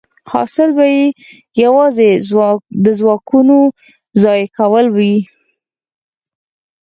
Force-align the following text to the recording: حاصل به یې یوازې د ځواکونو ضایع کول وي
حاصل 0.31 0.69
به 0.77 0.85
یې 0.95 1.03
یوازې 1.63 2.09
د 2.85 2.87
ځواکونو 2.99 3.57
ضایع 4.21 4.47
کول 4.57 4.85
وي 4.95 5.15